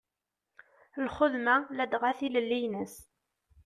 [1.05, 2.95] Lxedma ladɣa tilelli-ines.